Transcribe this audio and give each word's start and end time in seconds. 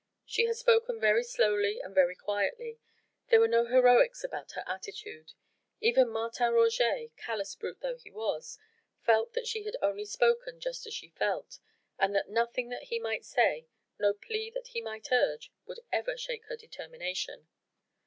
She 0.25 0.45
had 0.45 0.55
spoken 0.57 0.99
very 0.99 1.23
slowly 1.23 1.79
and 1.79 1.93
very 1.93 2.15
quietly. 2.15 2.79
There 3.27 3.39
were 3.39 3.47
no 3.47 3.65
heroics 3.65 4.23
about 4.23 4.53
her 4.53 4.63
attitude. 4.65 5.33
Even 5.79 6.09
Martin 6.09 6.51
Roget 6.53 7.11
callous 7.17 7.53
brute 7.53 7.81
though 7.81 7.97
he 7.97 8.09
was 8.09 8.57
felt 9.03 9.33
that 9.33 9.45
she 9.45 9.61
had 9.61 9.77
only 9.79 10.05
spoken 10.05 10.59
just 10.59 10.87
as 10.87 10.93
she 10.95 11.09
felt, 11.09 11.59
and 11.99 12.15
that 12.15 12.29
nothing 12.29 12.69
that 12.69 12.85
he 12.85 12.97
might 12.97 13.23
say, 13.25 13.67
no 13.99 14.11
plea 14.11 14.49
that 14.49 14.69
he 14.69 14.81
might 14.81 15.11
urge, 15.11 15.51
would 15.67 15.81
ever 15.91 16.17
shake 16.17 16.45
her 16.45 16.55
determination. 16.57 17.47